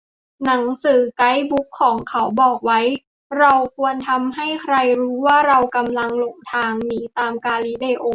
[0.44, 1.66] "หนังสือไกด์บุ๊ก
[2.08, 2.80] เขาบอกไว้
[3.38, 8.06] เราไม่ควรทำให้ใครรู้ว่าเรากำลังหลงทาง" หนีตามกาลิเลโอ